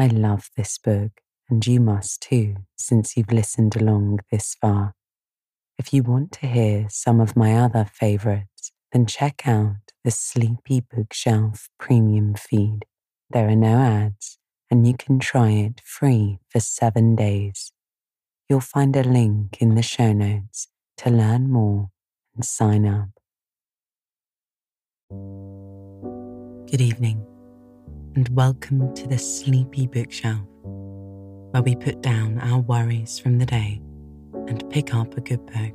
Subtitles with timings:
[0.00, 1.10] I love this book,
[1.50, 4.94] and you must too, since you've listened along this far.
[5.76, 10.80] If you want to hear some of my other favorites, then check out the Sleepy
[10.80, 12.84] Bookshelf premium feed.
[13.28, 14.38] There are no ads,
[14.70, 17.72] and you can try it free for seven days.
[18.48, 20.68] You'll find a link in the show notes
[20.98, 21.90] to learn more
[22.36, 23.08] and sign up.
[26.70, 27.26] Good evening,
[28.18, 30.40] and welcome to the Sleepy Bookshelf,
[31.52, 33.80] where we put down our worries from the day
[34.48, 35.72] and pick up a good book.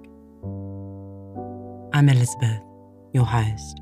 [1.93, 2.61] I'm Elizabeth,
[3.13, 3.79] your host.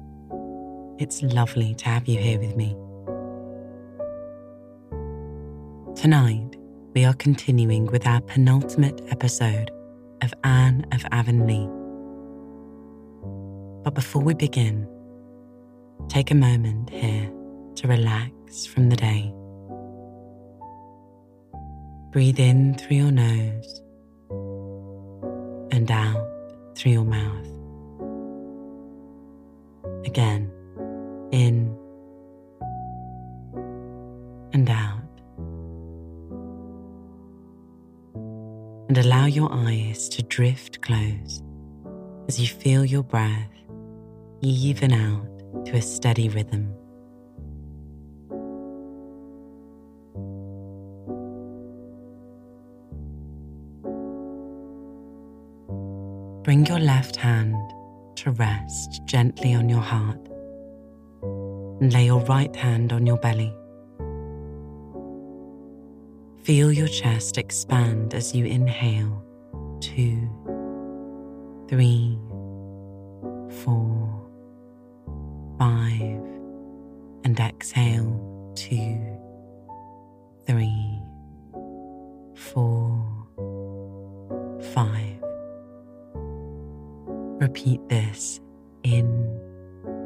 [1.00, 2.76] It's lovely to have you here with me.
[5.96, 6.56] Tonight,
[6.94, 9.72] we are continuing with our penultimate episode
[10.22, 11.68] of Anne of Avonlea.
[13.84, 14.88] But before we begin,
[16.10, 17.32] take a moment here
[17.78, 19.34] to relax from the day.
[22.12, 23.82] Breathe in through your nose
[25.72, 26.28] and out
[26.76, 27.48] through your mouth.
[30.06, 30.52] Again,
[31.32, 31.78] in
[34.52, 35.00] and out.
[38.90, 41.42] And allow your eyes to drift close
[42.28, 43.48] as you feel your breath
[44.42, 46.81] even out to a steady rhythm.
[56.52, 57.56] Bring your left hand
[58.18, 60.20] to rest gently on your heart
[61.80, 63.56] and lay your right hand on your belly.
[66.44, 69.24] Feel your chest expand as you inhale
[69.80, 70.28] two,
[71.70, 72.20] three,
[73.64, 74.30] four,
[75.58, 76.22] five,
[77.24, 78.12] and exhale
[78.56, 79.00] two,
[80.46, 81.00] three,
[82.36, 83.06] four,
[84.74, 85.11] five.
[87.42, 88.40] Repeat this
[88.84, 89.10] in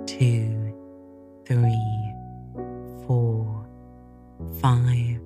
[0.07, 0.73] two,
[1.45, 2.13] three,
[3.05, 3.67] four,
[4.61, 5.19] five,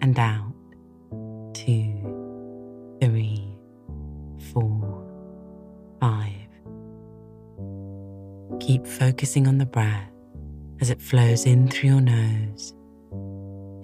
[0.00, 0.52] and out
[1.54, 3.56] two, three,
[4.52, 5.06] four,
[6.00, 6.48] five.
[8.58, 10.10] Keep focusing on the breath
[10.80, 12.74] as it flows in through your nose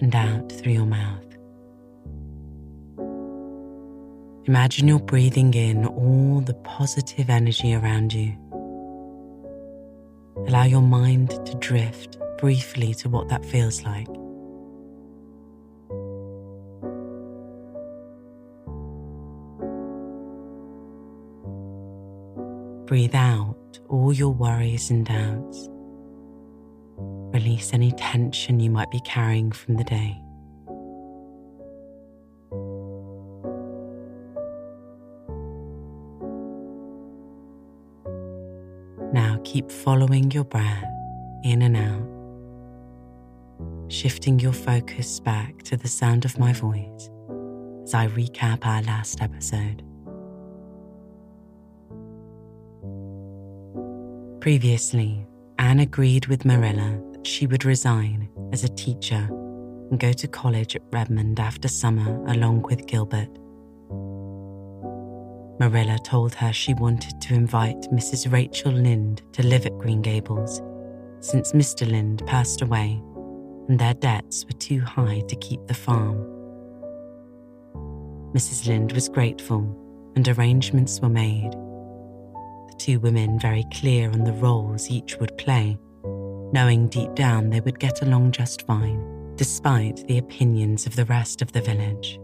[0.01, 1.26] and out through your mouth.
[4.47, 8.33] Imagine you're breathing in all the positive energy around you.
[10.47, 14.07] Allow your mind to drift briefly to what that feels like.
[22.87, 25.67] Breathe out all your worries and doubts.
[27.33, 30.17] Release any tension you might be carrying from the day.
[39.57, 40.85] Keep following your breath
[41.43, 42.07] in and out,
[43.91, 47.09] shifting your focus back to the sound of my voice
[47.81, 49.81] as I recap our last episode.
[54.41, 55.25] Previously,
[55.57, 59.27] Anne agreed with Marilla that she would resign as a teacher
[59.89, 63.29] and go to college at Redmond after summer along with Gilbert.
[65.59, 68.31] Marilla told her she wanted to invite Mrs.
[68.31, 70.61] Rachel Lynde to live at Green Gables
[71.19, 71.89] since Mr.
[71.89, 73.01] Lynde passed away
[73.67, 76.17] and their debts were too high to keep the farm.
[78.33, 78.67] Mrs.
[78.67, 79.61] Lynde was grateful
[80.15, 81.51] and arrangements were made.
[81.51, 85.77] The two women very clear on the roles each would play,
[86.53, 91.41] knowing deep down they would get along just fine, despite the opinions of the rest
[91.41, 92.19] of the village.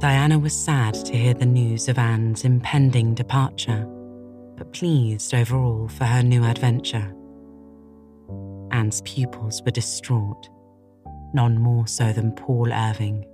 [0.00, 3.84] Diana was sad to hear the news of Anne's impending departure,
[4.56, 7.14] but pleased overall for her new adventure.
[8.70, 10.48] Anne's pupils were distraught,
[11.34, 13.26] none more so than Paul Irving.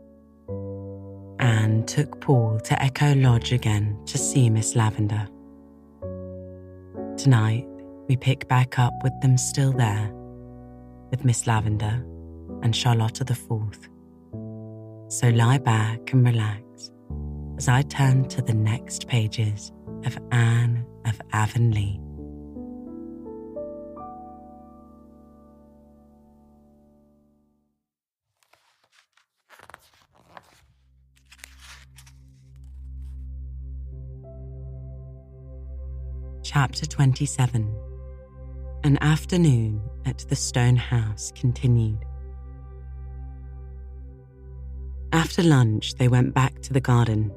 [1.38, 5.28] Anne took Paul to Echo Lodge again to see Miss Lavender.
[7.16, 7.68] Tonight,
[8.08, 10.10] we pick back up with them still there,
[11.12, 12.04] with Miss Lavender
[12.64, 13.88] and Charlotta the Fourth.
[15.08, 16.90] So lie back and relax
[17.58, 19.70] as I turn to the next pages
[20.04, 22.00] of Anne of Avonlea.
[36.42, 37.72] Chapter 27
[38.82, 42.04] An afternoon at the stone house continued
[45.16, 47.32] After lunch, they went back to the garden,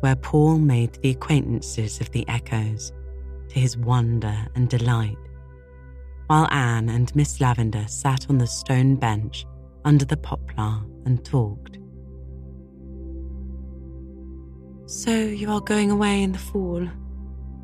[0.00, 2.92] where Paul made the acquaintances of the echoes,
[3.48, 5.18] to his wonder and delight,
[6.28, 9.46] while Anne and Miss Lavender sat on the stone bench
[9.84, 11.80] under the poplar and talked.
[14.86, 16.86] So you are going away in the fall,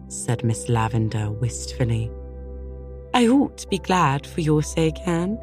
[0.08, 2.11] said Miss Lavender wistfully.
[3.14, 5.38] I ought to be glad for your sake, Anne.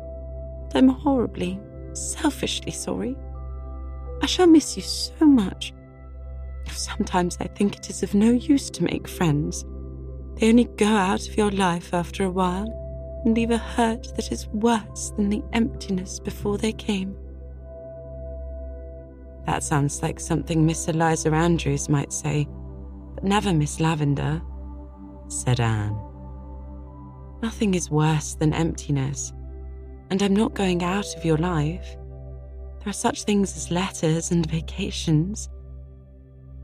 [0.67, 1.57] But I'm horribly,
[1.93, 3.15] selfishly sorry.
[4.21, 5.73] I shall miss you so much.
[6.71, 9.65] Sometimes I think it is of no use to make friends.
[10.35, 14.31] They only go out of your life after a while and leave a hurt that
[14.31, 17.15] is worse than the emptiness before they came.
[19.45, 22.47] That sounds like something Miss Eliza Andrews might say,
[23.15, 24.41] but never Miss Lavender,
[25.29, 25.97] said Anne.
[27.41, 29.33] Nothing is worse than emptiness,
[30.09, 31.95] and I'm not going out of your life.
[32.87, 35.49] There are such things as letters and vacations.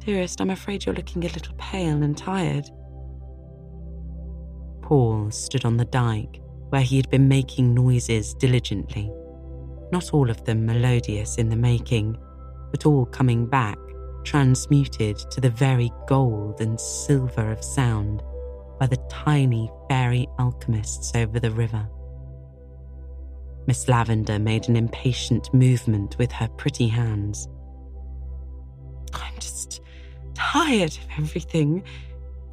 [0.05, 2.63] Dearest, I'm afraid you're looking a little pale and tired.
[4.81, 6.39] Paul stood on the dike
[6.69, 9.11] where he had been making noises diligently,
[9.91, 12.17] not all of them melodious in the making
[12.71, 13.77] but all coming back,
[14.23, 18.23] transmuted to the very gold and silver of sound
[18.79, 21.85] by the tiny fairy alchemists over the river.
[23.65, 27.47] Miss Lavender made an impatient movement with her pretty hands.
[29.13, 29.81] I'm just
[30.33, 31.83] tired of everything,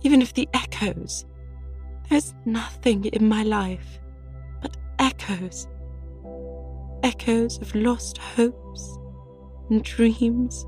[0.03, 1.25] even of the echoes.
[2.09, 3.99] There's nothing in my life
[4.63, 5.67] but echoes.
[7.03, 8.99] Echoes of lost hopes
[9.71, 10.65] and dreams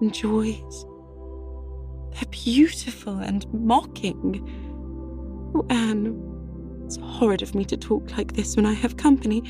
[0.00, 0.86] and joys.
[2.12, 4.42] They're beautiful and mocking.
[5.54, 6.35] Oh, Anne,
[6.86, 9.42] it's horrid of me to talk like this when I have company.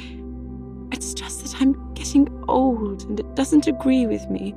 [0.90, 4.54] It's just that I'm getting old and it doesn't agree with me.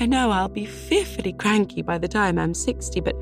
[0.00, 3.14] I know I'll be fearfully cranky by the time I'm 60, but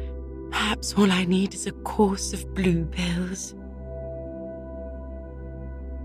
[0.53, 3.57] perhaps all I need is a course of blue pills.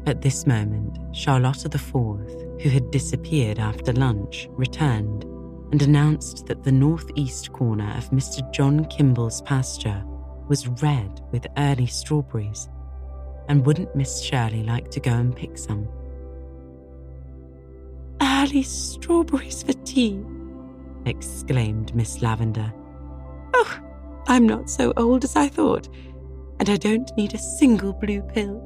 [0.08, 5.24] At this moment, Charlotta IV, who had disappeared after lunch, returned
[5.72, 8.42] and announced that the northeast corner of Mr.
[8.52, 10.04] John Kimball's pasture
[10.48, 12.70] was red with early strawberries.
[13.50, 15.88] And wouldn't Miss Shirley like to go and pick some?
[18.22, 20.24] Early strawberries for tea,
[21.06, 22.74] exclaimed Miss Lavender.
[23.54, 23.80] Oh,
[24.28, 25.88] I'm not so old as I thought,
[26.60, 28.64] and I don't need a single blue pill.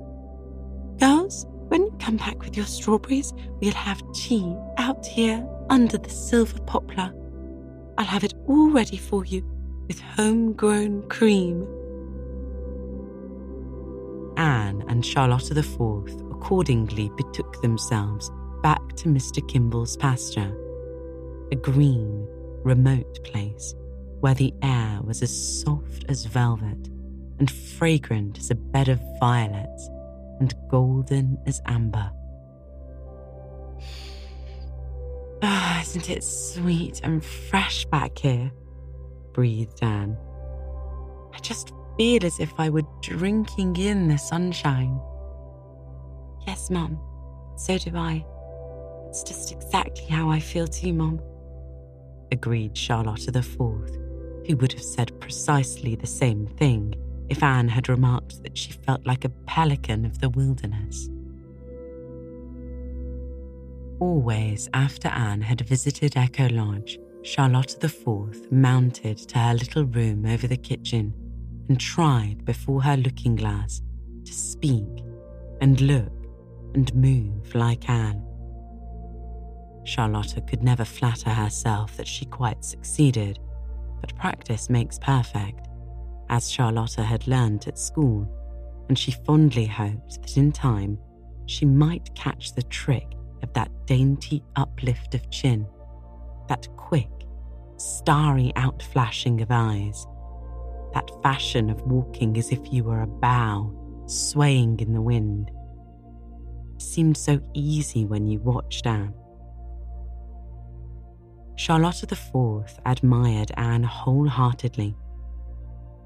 [1.00, 6.10] Girls, when you come back with your strawberries, we'll have tea out here under the
[6.10, 7.14] silver poplar.
[7.98, 9.51] I'll have it all ready for you
[9.92, 11.68] with homegrown cream.
[14.38, 18.32] Anne and Charlotta IV accordingly betook themselves
[18.64, 19.46] back to Mr.
[19.50, 20.56] Kimball's pasture,
[21.52, 22.26] a green,
[22.64, 23.76] remote place
[24.22, 26.88] where the air was as soft as velvet
[27.40, 29.90] and fragrant as a bed of violets
[30.40, 32.10] and golden as amber.
[35.44, 38.52] Ah, oh, isn't it sweet and fresh back here?
[39.34, 40.18] Breathed Anne.
[41.34, 45.00] I just feel as if I were drinking in the sunshine.
[46.48, 47.00] Yes, Mum,
[47.58, 48.26] so do I.
[49.10, 51.22] It's just exactly how I feel too, Mum.
[52.32, 53.96] Agreed Charlotta the Fourth,
[54.48, 56.96] who would have said precisely the same thing
[57.30, 61.10] if Anne had remarked that she felt like a pelican of the wilderness.
[64.00, 70.48] Always after Anne had visited Echo Lodge, Charlotta IV mounted to her little room over
[70.48, 71.14] the kitchen
[71.70, 73.82] and tried before her looking glass
[74.26, 75.04] to speak
[75.62, 76.12] and look
[76.74, 78.26] and move like Anne.
[79.84, 83.40] Charlotta could never flatter herself that she quite succeeded,
[84.00, 85.68] but practice makes perfect,
[86.30, 88.28] as Charlotta had learned at school,
[88.90, 90.98] and she fondly hoped that in time
[91.46, 93.14] she might catch the trick
[93.44, 95.68] of that dainty uplift of chin,
[96.52, 97.10] that quick,
[97.78, 100.06] starry outflashing of eyes,
[100.94, 103.74] that fashion of walking as if you were a bough
[104.06, 105.50] swaying in the wind.
[106.76, 109.14] It seemed so easy when you watched Anne.
[111.56, 114.94] Charlotta IV admired Anne wholeheartedly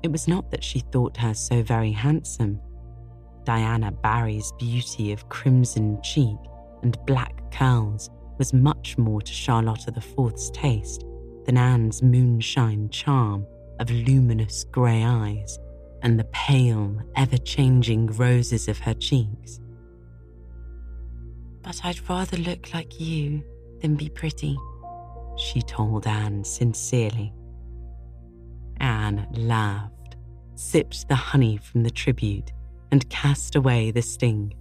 [0.04, 2.62] it was not that she thought her so very handsome.
[3.46, 6.38] Diana Barry's beauty of crimson cheek
[6.84, 11.04] and black curls was much more to Charlotta IV's taste
[11.46, 13.46] than Anne's moonshine charm
[13.80, 15.60] of luminous grey eyes
[16.02, 19.60] and the pale, ever changing roses of her cheeks.
[21.62, 23.44] But I'd rather look like you
[23.82, 24.58] than be pretty,
[25.38, 27.34] she told Anne sincerely.
[28.78, 30.16] Anne laughed,
[30.56, 32.52] sipped the honey from the tribute,
[32.92, 34.54] and cast away the sting.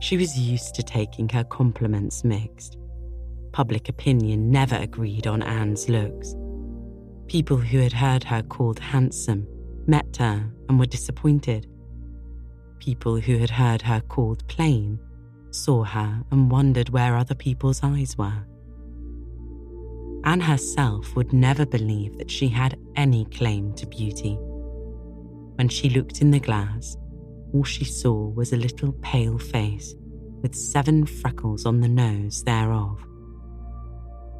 [0.00, 2.78] She was used to taking her compliments mixed.
[3.52, 6.34] Public opinion never agreed on Anne's looks.
[7.26, 9.46] People who had heard her called handsome
[9.86, 11.66] met her and were disappointed.
[12.78, 14.98] People who had heard her called plain
[15.50, 18.46] saw her and wondered where other people's eyes were.
[20.24, 24.38] Anne herself would never believe that she had any claim to beauty.
[25.56, 26.96] When she looked in the glass,
[27.52, 29.94] all she saw was a little pale face
[30.42, 33.04] with seven freckles on the nose thereof.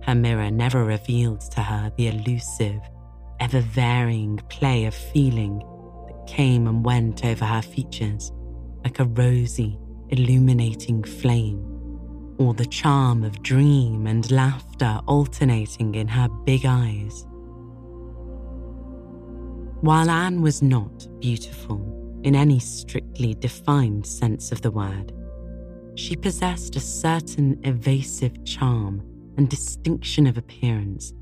[0.05, 2.81] Her mirror never revealed to her the elusive,
[3.41, 5.59] ever varying play of feeling
[6.07, 8.33] that came and went over her features
[8.85, 9.79] like a rosy,
[10.11, 11.65] illuminating flame,
[12.39, 17.27] or the charm of dream and laughter alternating in her big eyes.
[19.81, 25.13] While Anne was not beautiful in any strictly defined sense of the word,
[25.95, 29.03] she possessed a certain evasive charm
[29.37, 31.13] and distinction of appearance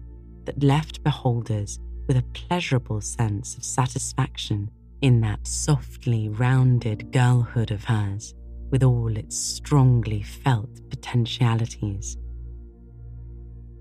[0.44, 4.70] that left beholders with a pleasurable sense of satisfaction
[5.02, 8.34] in that softly rounded girlhood of hers,
[8.70, 12.16] with all its strongly felt potentialities.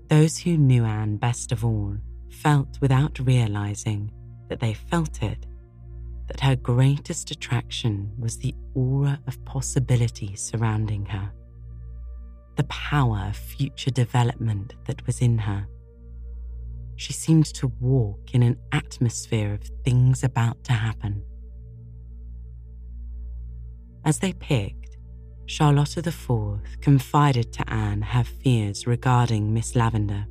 [0.08, 1.96] Those who knew Anne best of all
[2.30, 4.12] felt without realizing
[4.48, 5.46] that they felt it
[6.26, 11.30] that her greatest attraction was the aura of possibility surrounding her,
[12.56, 15.66] the power of future development that was in her
[16.96, 21.22] she seemed to walk in an atmosphere of things about to happen.
[24.04, 24.96] As they picked,
[25.46, 30.26] Charlotta Fourth confided to Anne her fears regarding Miss Lavender.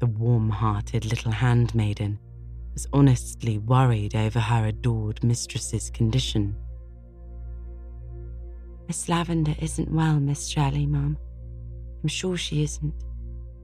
[0.00, 2.18] The warm hearted little handmaiden
[2.74, 6.56] was honestly worried over her adored mistress's condition.
[8.88, 11.16] Miss Lavender isn't well, Miss Shirley, Mum.
[12.02, 12.94] I'm sure she isn't,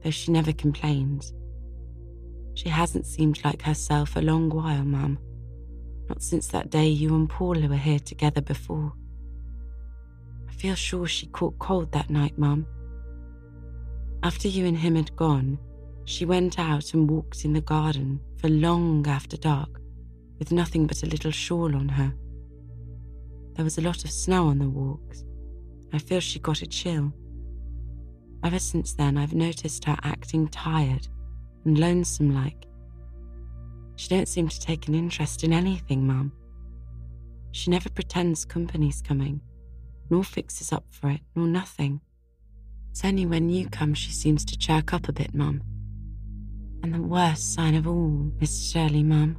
[0.01, 1.33] though she never complains.
[2.55, 5.19] She hasn't seemed like herself a long while, Mum.
[6.09, 8.93] Not since that day you and Paula were here together before.
[10.49, 12.65] I feel sure she caught cold that night, Mum.
[14.23, 15.59] After you and him had gone,
[16.05, 19.79] she went out and walked in the garden for long after dark
[20.39, 22.11] with nothing but a little shawl on her.
[23.53, 25.23] There was a lot of snow on the walks.
[25.93, 27.13] I feel she got a chill.
[28.43, 31.07] Ever since then, I've noticed her acting tired
[31.65, 32.65] and lonesome like.
[33.97, 36.31] She don't seem to take an interest in anything, Mum.
[37.51, 39.41] She never pretends company's coming,
[40.09, 42.01] nor fixes up for it, nor nothing.
[42.89, 45.61] It's only when you come she seems to chirk up a bit, Mum.
[46.83, 49.37] And the worst sign of all, Miss Shirley, Mum.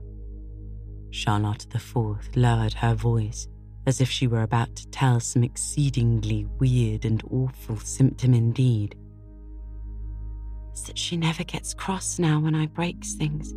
[1.10, 3.48] Charlotta the Fourth lowered her voice
[3.86, 8.96] as if she were about to tell some exceedingly weird and awful symptom indeed
[10.74, 13.54] is that she never gets cross now when I breaks things.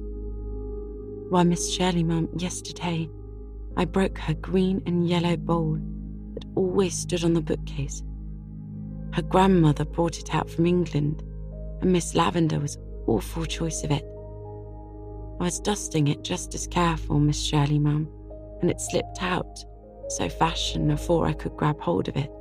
[1.30, 3.10] Why, Miss Shirley, Mum, yesterday
[3.78, 5.80] I broke her green and yellow bowl
[6.34, 8.04] that always stood on the bookcase.
[9.14, 11.24] Her grandmother brought it out from England,
[11.82, 14.04] and Miss Lavender was awful choice of it.
[15.40, 18.08] I was dusting it just as careful, Miss Shirley, Mum,
[18.62, 19.64] and it slipped out
[20.10, 22.32] so fashion afore I could grab hold of it,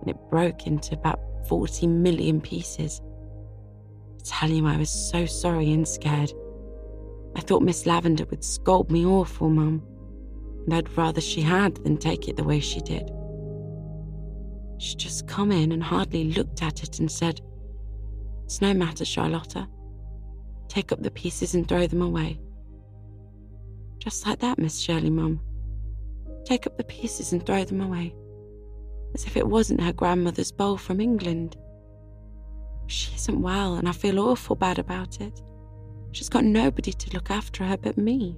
[0.00, 3.00] and it broke into about 40 million pieces
[4.18, 6.32] I tell you I was so sorry and scared.
[7.36, 9.82] I thought Miss Lavender would scold me awful, Mum,
[10.64, 13.10] and I'd rather she had than take it the way she did.
[14.78, 17.40] She just come in and hardly looked at it and said,
[18.44, 19.68] It's no matter, Charlotta.
[20.68, 22.38] Take up the pieces and throw them away.
[23.98, 25.40] Just like that, Miss Shirley, Mum.
[26.44, 28.14] Take up the pieces and throw them away.
[29.14, 31.56] As if it wasn't her grandmother's bowl from England.
[32.86, 35.42] She isn't well, and I feel awful bad about it.
[36.12, 38.36] She's got nobody to look after her but me.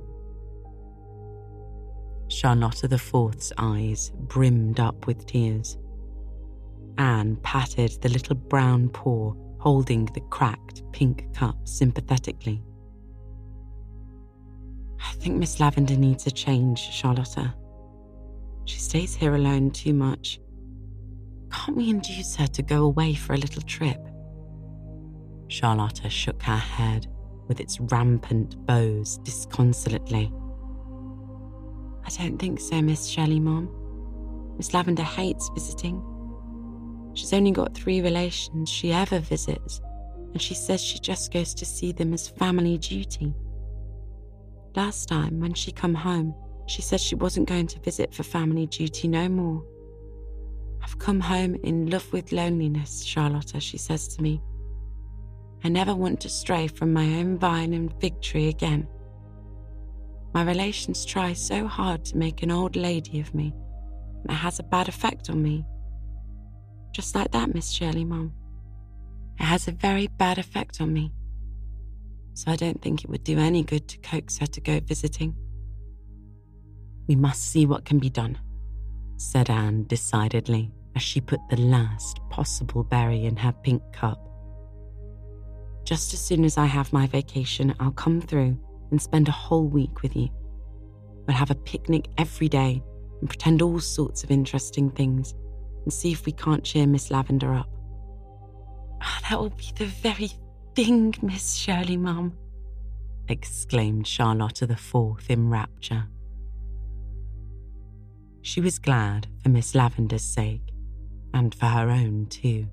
[2.29, 5.77] Charlotta the Fourth's eyes brimmed up with tears.
[6.99, 12.63] Anne patted the little brown paw holding the cracked pink cup sympathetically.
[14.99, 17.55] I think Miss Lavender needs a change, Charlotta.
[18.65, 20.41] She stays here alone too much.
[21.53, 23.99] Can't we induce her to go away for a little trip?
[25.49, 27.07] Charlotta shook her head
[27.49, 30.33] with its rampant bows disconsolately.
[32.07, 33.69] I don't think so, Miss Shirley, Mom.
[34.57, 36.03] Miss Lavender hates visiting.
[37.15, 39.81] She's only got three relations she ever visits,
[40.33, 43.35] and she says she just goes to see them as family duty.
[44.77, 46.35] Last time, when she come home,
[46.67, 49.65] she said she wasn't going to visit for family duty no more.
[50.83, 54.41] I've come home in love with loneliness, Charlotta, she says to me.
[55.65, 58.87] I never want to stray from my own vine and fig tree again.
[60.33, 63.53] My relations try so hard to make an old lady of me,
[64.23, 65.67] and it has a bad effect on me.
[66.93, 68.33] Just like that, Miss Shirley, Mum.
[69.39, 71.13] It has a very bad effect on me.
[72.35, 75.35] So I don't think it would do any good to coax her to go visiting.
[77.09, 78.39] We must see what can be done,
[79.17, 84.19] said Anne decidedly as she put the last possible berry in her pink cup.
[85.85, 88.59] Just as soon as I have my vacation, I'll come through
[88.91, 90.29] and spend a whole week with you.
[91.27, 92.83] We'll have a picnic every day
[93.21, 95.35] and pretend all sorts of interesting things
[95.85, 97.69] and see if we can't cheer Miss Lavender up.
[99.03, 100.31] Oh, that will be the very
[100.75, 102.37] thing, Miss Shirley, Mum,
[103.29, 106.07] exclaimed Charlotta the Fourth in rapture.
[108.43, 110.73] She was glad for Miss Lavender's sake,
[111.35, 112.67] and for her own too.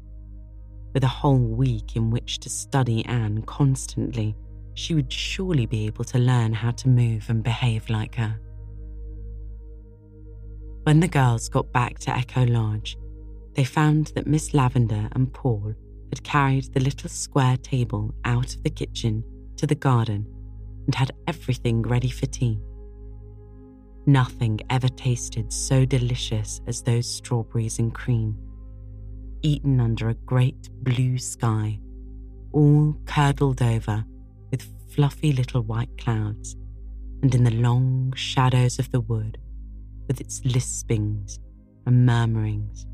[0.94, 4.36] With a whole week in which to study Anne constantly,
[4.74, 8.40] she would surely be able to learn how to move and behave like her.
[10.88, 12.98] When the girls got back to Echo Lodge,
[13.56, 15.74] they found that Miss Lavender and Paul
[16.12, 19.22] had carried the little square table out of the kitchen
[19.58, 20.26] to the garden
[20.86, 22.62] and had everything ready for tea.
[24.06, 28.38] Nothing ever tasted so delicious as those strawberries and cream,
[29.42, 31.82] eaten under a great blue sky,
[32.54, 34.06] all curdled over
[34.52, 36.56] with fluffy little white clouds,
[37.22, 39.38] and in the long shadows of the wood,
[40.08, 41.40] with its lispings
[41.86, 42.86] and murmurings.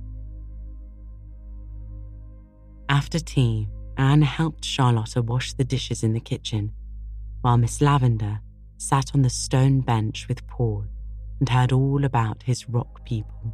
[2.89, 6.71] After tea, Anne helped Charlotta wash the dishes in the kitchen,
[7.41, 8.39] while Miss Lavender
[8.77, 10.85] sat on the stone bench with Paul
[11.39, 13.53] and heard all about his rock people.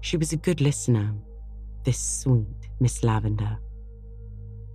[0.00, 1.14] She was a good listener,
[1.84, 3.58] this sweet Miss Lavender.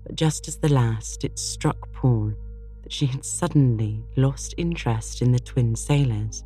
[0.06, 2.34] But just as the last, it struck Paul
[2.82, 6.44] that she had suddenly lost interest in the twin sailors.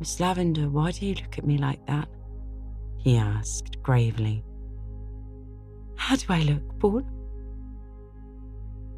[0.00, 2.08] Miss Lavender, why do you look at me like that?
[2.96, 4.42] he asked gravely.
[5.96, 7.02] How do I look, Paul?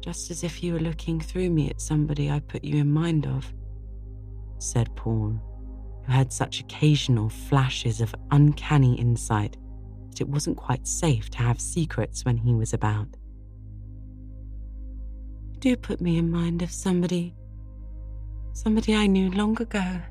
[0.01, 3.27] Just as if you were looking through me at somebody I put you in mind
[3.27, 3.53] of
[4.59, 5.39] said Paul,
[6.05, 9.57] who had such occasional flashes of uncanny insight
[10.09, 13.07] that it wasn't quite safe to have secrets when he was about.
[15.51, 17.35] You Do put me in mind of somebody,
[18.53, 20.01] somebody I knew long ago,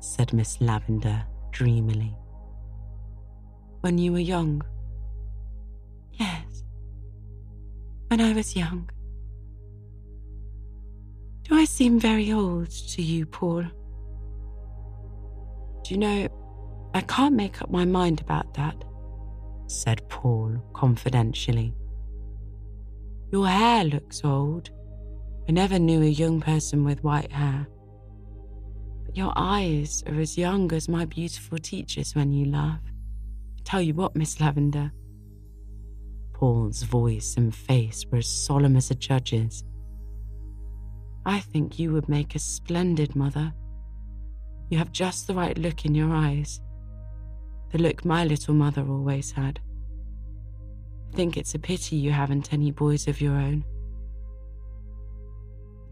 [0.00, 2.16] said Miss Lavender dreamily.
[3.82, 4.62] When you were young?
[6.12, 6.64] Yes,
[8.08, 8.90] when I was young.
[11.42, 13.64] Do I seem very old to you, Paul?
[15.82, 16.28] Do you know,
[16.94, 18.84] I can't make up my mind about that,
[19.66, 21.74] said Paul confidentially.
[23.32, 24.70] Your hair looks old.
[25.48, 27.66] I never knew a young person with white hair.
[29.12, 32.80] Your eyes are as young as my beautiful teacher's when you laugh.
[33.64, 34.92] Tell you what, Miss Lavender.
[36.32, 39.64] Paul's voice and face were as solemn as a judge's.
[41.26, 43.52] I think you would make a splendid mother.
[44.70, 46.60] You have just the right look in your eyes,
[47.72, 49.60] the look my little mother always had.
[51.12, 53.64] I think it's a pity you haven't any boys of your own.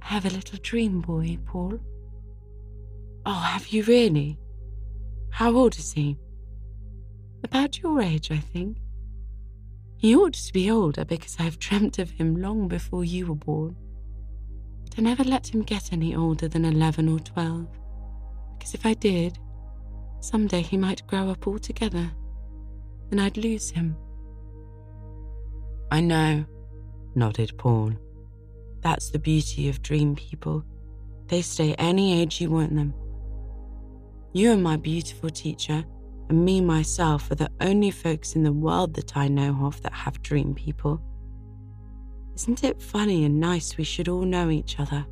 [0.01, 1.81] Have a little dream boy, Paul?
[3.27, 4.39] Oh, have you really?
[5.31, 6.17] How old is he?
[7.45, 8.79] About your age, I think.
[9.99, 13.77] He ought to be older because I've dreamt of him long before you were born
[14.85, 17.67] But I never let him get any older than 11 or 12,
[18.59, 19.39] because if I did,
[20.21, 22.11] someday he might grow up altogether,
[23.11, 23.97] and I'd lose him.
[25.91, 26.45] I know,
[27.15, 27.93] nodded Paul.
[28.81, 30.65] That's the beauty of dream people.
[31.27, 32.95] They stay any age you want them.
[34.39, 35.85] You and my beautiful teacher,
[36.29, 39.93] and me myself, are the only folks in the world that I know of that
[39.93, 41.03] have dream people.
[42.37, 45.05] Isn't it funny and nice we should all know each other?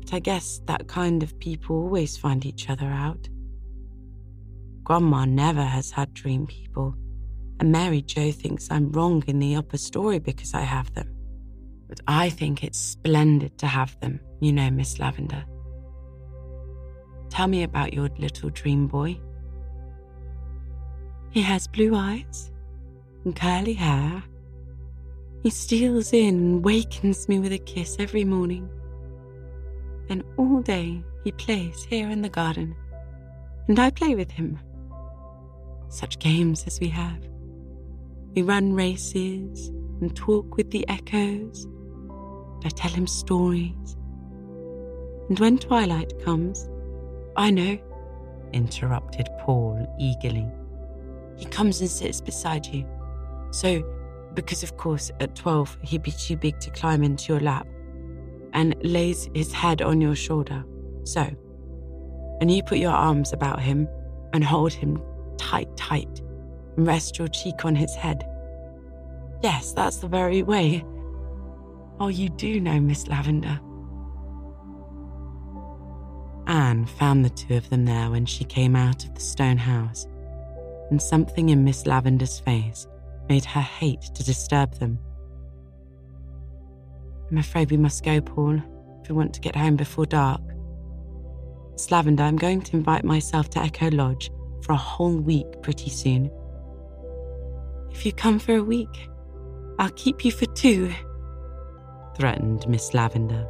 [0.00, 3.28] But I guess that kind of people always find each other out.
[4.82, 6.94] Grandma never has had dream people,
[7.60, 11.14] and Mary Joe thinks I'm wrong in the upper story because I have them.
[11.86, 15.44] But I think it's splendid to have them, you know, Miss Lavender.
[17.34, 19.18] Tell me about your little dream boy.
[21.32, 22.52] He has blue eyes
[23.24, 24.22] and curly hair.
[25.42, 28.70] He steals in and wakens me with a kiss every morning.
[30.06, 32.76] Then all day he plays here in the garden,
[33.66, 34.60] and I play with him.
[35.88, 37.18] Such games as we have.
[38.36, 39.70] We run races
[40.00, 41.66] and talk with the echoes.
[42.64, 43.96] I tell him stories.
[45.28, 46.68] And when twilight comes,
[47.36, 47.78] I know,
[48.52, 50.46] interrupted Paul eagerly.
[51.36, 52.86] He comes and sits beside you.
[53.50, 53.82] So,
[54.34, 57.66] because of course at 12 he'd be too big to climb into your lap,
[58.52, 60.64] and lays his head on your shoulder.
[61.02, 61.22] So,
[62.40, 63.88] and you put your arms about him
[64.32, 65.02] and hold him
[65.36, 66.20] tight, tight,
[66.76, 68.24] and rest your cheek on his head.
[69.42, 70.84] Yes, that's the very way.
[72.00, 73.60] Oh, you do know Miss Lavender.
[76.54, 80.06] Anne found the two of them there when she came out of the stone house,
[80.88, 82.86] and something in Miss Lavender's face
[83.28, 85.00] made her hate to disturb them.
[87.28, 88.62] I'm afraid we must go, Paul,
[89.02, 90.42] if we want to get home before dark.
[91.72, 94.30] Miss Lavender, I'm going to invite myself to Echo Lodge
[94.62, 96.30] for a whole week pretty soon.
[97.90, 99.08] If you come for a week,
[99.80, 100.92] I'll keep you for two,
[102.16, 103.48] threatened Miss Lavender.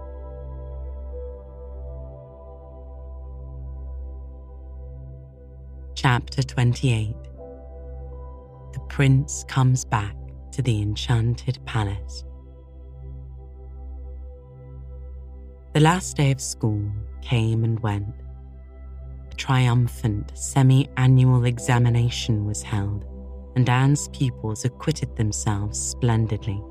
[6.05, 7.15] Chapter 28
[8.75, 10.15] The Prince Comes Back
[10.53, 12.25] to the Enchanted Palace.
[15.73, 18.15] The last day of school came and went.
[19.33, 23.07] A triumphant semi annual examination was held,
[23.57, 26.63] and Anne's pupils acquitted themselves splendidly.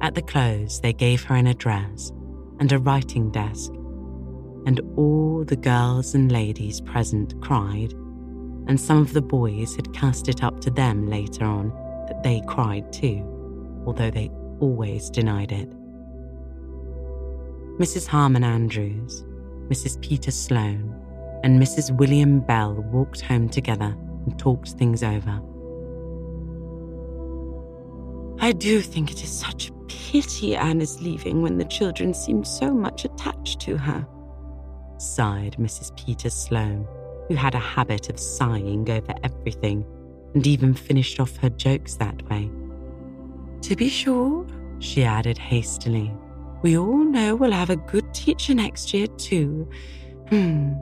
[0.00, 2.10] At the close, they gave her an address
[2.58, 3.70] and a writing desk
[4.66, 7.92] and all the girls and ladies present cried,
[8.66, 11.70] and some of the boys had cast it up to them later on
[12.08, 13.22] that they cried too,
[13.86, 15.70] although they always denied it.
[17.78, 18.06] Mrs.
[18.06, 19.24] Harmon Andrews,
[19.68, 20.00] Mrs.
[20.00, 20.94] Peter Sloane,
[21.42, 21.94] and Mrs.
[21.96, 23.96] William Bell walked home together
[24.26, 25.40] and talked things over.
[28.40, 32.44] I do think it is such a pity Anne is leaving when the children seem
[32.44, 34.06] so much attached to her,
[34.98, 35.96] sighed Mrs.
[35.96, 36.86] Peter Sloane,
[37.28, 39.84] who had a habit of sighing over everything
[40.34, 42.50] and even finished off her jokes that way.
[43.62, 44.46] To be sure,
[44.78, 46.12] she added hastily,
[46.64, 49.68] we all know we'll have a good teacher next year, too.
[50.30, 50.72] Hmm.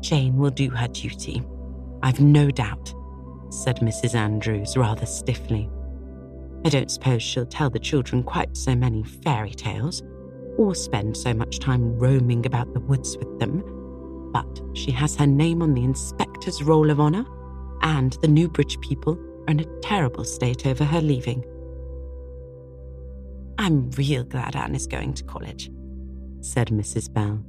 [0.00, 1.42] Jane will do her duty.
[2.02, 2.92] I've no doubt,
[3.48, 4.14] said Mrs.
[4.14, 5.70] Andrews rather stiffly.
[6.62, 10.02] I don't suppose she'll tell the children quite so many fairy tales,
[10.60, 13.64] or spend so much time roaming about the woods with them.
[14.30, 17.24] But she has her name on the inspector's roll of honour,
[17.80, 19.18] and the Newbridge people
[19.48, 21.42] are in a terrible state over her leaving.
[23.56, 25.70] I'm real glad Anne is going to college,
[26.42, 27.10] said Mrs.
[27.10, 27.42] Bell.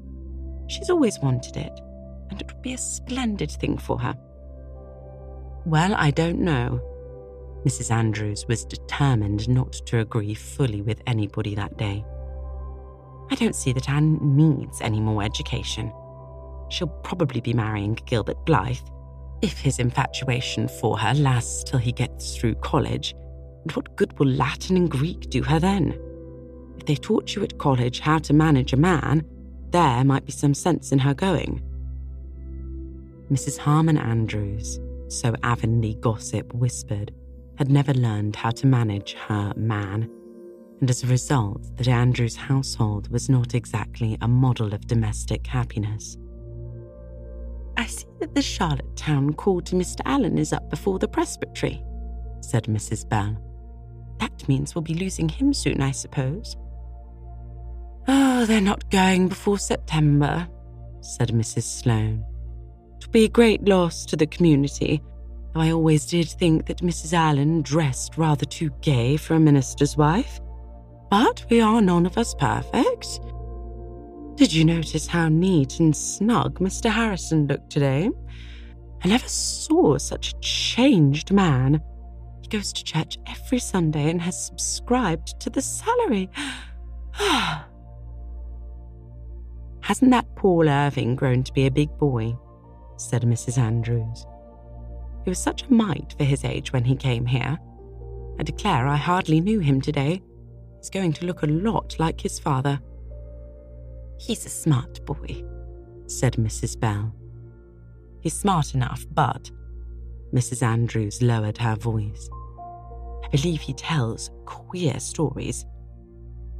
[0.69, 1.80] She's always wanted it,
[2.30, 4.17] and it would be a splendid thing for her.
[5.65, 6.80] Well, I don't know.
[7.65, 7.91] Mrs.
[7.91, 12.06] Andrews was determined not to agree fully with anybody that day.
[13.31, 15.93] I don't see that Anne needs any more education.
[16.69, 18.77] She'll probably be marrying Gilbert Blythe,
[19.41, 23.15] if his infatuation for her lasts till he gets through college.
[23.63, 25.97] And what good will Latin and Greek do her then?
[26.77, 29.25] If they taught you at college how to manage a man,
[29.69, 31.63] there might be some sense in her going.
[33.31, 33.57] Mrs.
[33.57, 37.13] Harmon Andrews, so Avonlea gossip whispered,
[37.57, 40.09] had never learned how to manage her man
[40.81, 46.17] and as a result, that Andrew's household was not exactly a model of domestic happiness.
[47.77, 50.01] I see that the Charlottetown call to Mr.
[50.05, 51.83] Allan is up before the presbytery,
[52.41, 53.07] said Mrs.
[53.07, 53.37] Bell.
[54.19, 56.57] That means we'll be losing him soon, I suppose.
[58.07, 60.47] Oh, they're not going before September,
[61.01, 61.63] said Mrs.
[61.63, 62.25] Sloane.
[62.97, 65.01] It'll be a great loss to the community,
[65.53, 67.13] though I always did think that Mrs.
[67.13, 70.39] Allan dressed rather too gay for a minister's wife.
[71.12, 73.19] But we are none of us perfect.
[74.36, 76.89] Did you notice how neat and snug Mr.
[76.89, 78.10] Harrison looked today?
[79.04, 81.82] I never saw such a changed man.
[82.41, 86.30] He goes to church every Sunday and has subscribed to the salary.
[89.82, 92.38] Hasn't that Paul Irving grown to be a big boy?
[92.95, 93.58] said Mrs.
[93.58, 94.26] Andrews.
[95.26, 97.60] He was such a mite for his age when he came here.
[98.39, 100.21] I declare I hardly knew him today.
[100.81, 102.81] He's going to look a lot like his father.
[104.17, 105.43] He's a smart boy,
[106.07, 106.79] said Mrs.
[106.79, 107.13] Bell.
[108.19, 109.51] He's smart enough, but.
[110.33, 110.63] Mrs.
[110.63, 112.27] Andrews lowered her voice.
[113.23, 115.67] I believe he tells queer stories.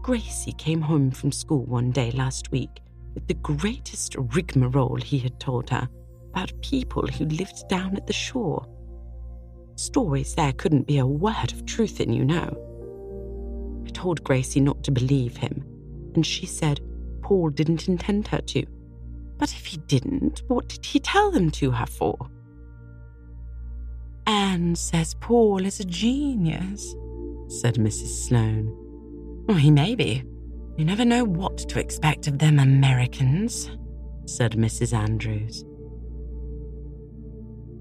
[0.04, 2.80] Gracie came home from school one day last week
[3.16, 5.90] with the greatest rigmarole he had told her
[6.30, 8.68] about people who lived down at the shore.
[9.78, 12.68] Stories there couldn't be a word of truth in, you know.
[13.86, 15.64] I told Gracie not to believe him,
[16.16, 16.80] and she said
[17.22, 18.66] Paul didn't intend her to.
[19.38, 22.30] But if he didn't, what did he tell them to her for?
[24.28, 26.96] Anne says Paul is a genius,
[27.48, 28.28] said Mrs.
[28.28, 28.72] Sloane.
[29.48, 30.24] Well, he may be.
[30.78, 33.70] You never know what to expect of them Americans,
[34.26, 34.94] said Mrs.
[34.94, 35.66] Andrews.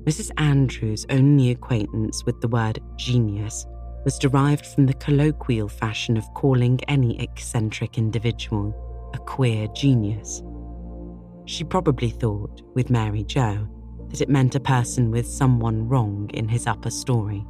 [0.04, 0.30] Mrs.
[0.38, 3.66] Andrews' only acquaintance with the word genius
[4.04, 8.74] was derived from the colloquial fashion of calling any eccentric individual
[9.14, 10.42] a queer genius.
[11.44, 13.68] She probably thought, with Mary Joe,
[14.08, 17.44] that it meant a person with someone wrong in his upper story.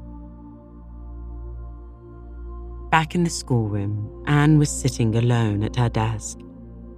[2.90, 6.38] Back in the schoolroom, Anne was sitting alone at her desk,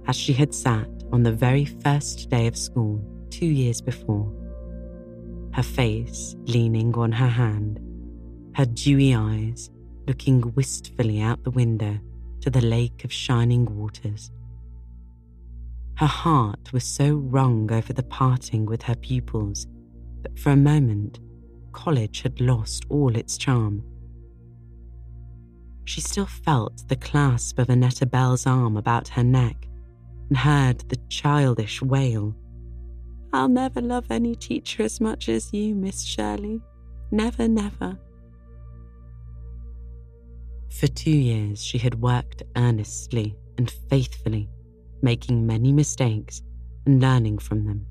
[0.07, 4.31] as she had sat on the very first day of school two years before
[5.53, 7.79] her face leaning on her hand,
[8.55, 9.69] her dewy eyes
[10.07, 11.99] looking wistfully out the window
[12.41, 14.31] to the lake of shining waters.
[15.95, 19.67] Her heart was so wrung over the parting with her pupils
[20.23, 21.19] that for a moment
[21.71, 23.83] college had lost all its charm.
[25.85, 29.67] She still felt the clasp of Annetta Bell's arm about her neck
[30.29, 32.35] and heard the childish wail
[33.33, 36.61] I'll never love any teacher as much as you, Miss Shirley.
[37.09, 37.97] Never, never.
[40.79, 44.49] For two years, she had worked earnestly and faithfully,
[45.01, 46.41] making many mistakes
[46.85, 47.85] and learning from them.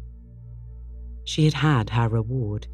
[1.24, 2.66] She had had her reward.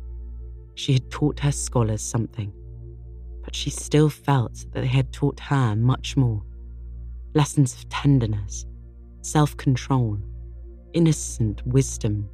[0.75, 2.53] She had taught her scholars something,
[3.45, 6.43] but she still felt that they had taught her much more
[7.35, 8.65] lessons of tenderness,
[9.21, 10.19] self control,
[10.95, 12.29] innocent wisdom,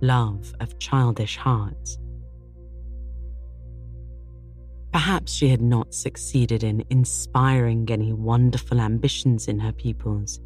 [0.00, 1.98] love of childish hearts.
[4.92, 10.40] Perhaps she had not succeeded in inspiring any wonderful ambitions in her pupils,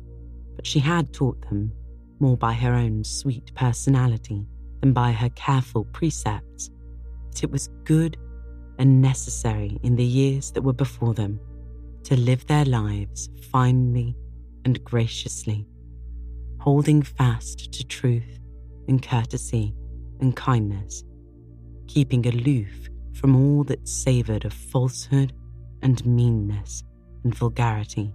[0.57, 1.73] but she had taught them
[2.19, 4.47] more by her own sweet personality
[4.81, 6.71] than by her careful precepts.
[7.31, 8.17] That it was good
[8.79, 11.41] and necessary in the years that were before them
[12.05, 14.17] to live their lives finely
[14.65, 15.67] and graciously,
[16.59, 18.41] holding fast to truth
[18.89, 19.75] and courtesy
[20.21, 21.05] and kindness,
[21.87, 25.33] keeping aloof from all that savoured of falsehood
[25.83, 26.85] and meanness
[27.25, 28.15] and vulgarity.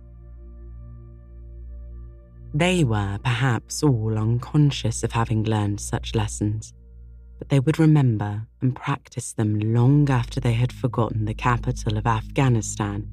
[2.53, 6.73] They were perhaps all unconscious of having learned such lessons,
[7.37, 12.07] but they would remember and practice them long after they had forgotten the capital of
[12.07, 13.07] Afghanistan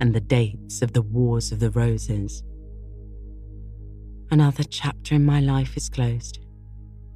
[0.00, 2.42] and the dates of the Wars of the Roses.
[4.30, 6.40] Another chapter in my life is closed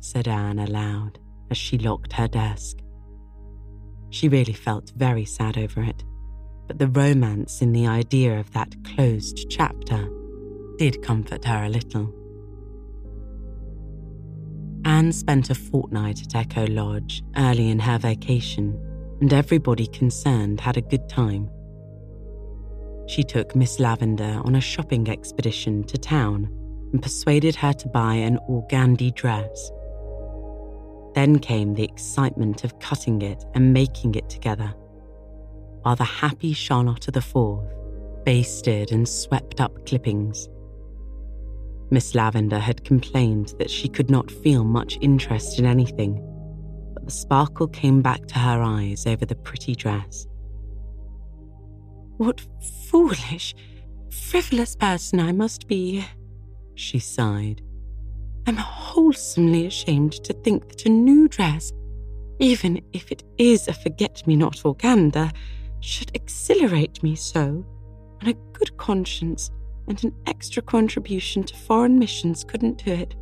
[0.01, 1.19] said Anne aloud
[1.51, 2.79] as she locked her desk.
[4.11, 6.05] She really felt very sad over it,
[6.67, 10.09] but the romance in the idea of that closed chapter
[10.79, 12.15] did comfort her a little.
[14.85, 18.79] Anne spent a fortnight at Echo Lodge early in her vacation,
[19.21, 21.49] and everybody concerned had a good time.
[23.07, 26.49] She took Miss Lavender on a shopping expedition to town
[26.93, 29.71] and persuaded her to buy an organdy dress
[31.15, 34.75] then came the excitement of cutting it and making it together,
[35.83, 36.53] while the happy
[37.11, 37.75] the Fourth
[38.25, 40.49] basted and swept up clippings.
[41.91, 46.23] Miss Lavender had complained that she could not feel much interest in anything,
[46.95, 50.27] but the sparkle came back to her eyes over the pretty dress.
[52.19, 52.41] What
[52.89, 53.55] foolish,
[54.11, 56.05] frivolous person I must be,
[56.75, 57.63] she sighed
[58.51, 61.73] I'm wholesomely ashamed to think that a new dress,
[62.41, 65.31] even if it is a forget me not organdy,
[65.79, 67.65] should exhilarate me so,
[68.19, 69.53] and a good conscience
[69.87, 73.15] and an extra contribution to foreign missions couldn't do it.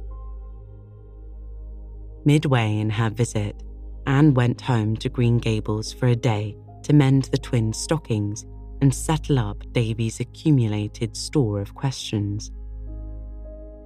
[2.24, 3.62] Midway in her visit,
[4.06, 8.46] Anne went home to Green Gables for a day to mend the twins' stockings
[8.80, 12.50] and settle up Davy's accumulated store of questions.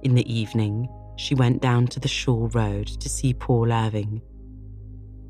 [0.03, 4.21] In the evening, she went down to the shore road to see Paul Irving.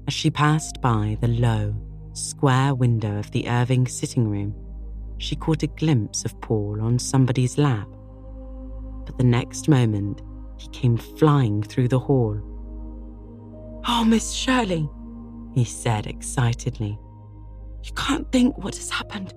[0.08, 1.76] As she passed by the low,
[2.14, 4.56] square window of the Irving sitting room,
[5.18, 7.88] she caught a glimpse of Paul on somebody's lap.
[9.06, 10.22] But the next moment,
[10.58, 12.40] he came flying through the hall.
[13.86, 14.90] Oh, Miss Shirley,
[15.54, 16.98] he said excitedly.
[17.84, 19.34] You can't think what has happened.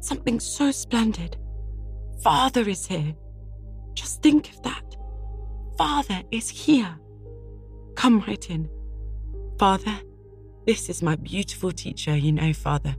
[0.00, 1.36] Something so splendid.
[2.22, 3.14] Father is here.
[3.94, 4.93] Just think of that.
[5.76, 6.96] Father is here.
[7.96, 8.68] Come right in.
[9.58, 9.98] Father,
[10.66, 12.94] this is my beautiful teacher, you know, Father.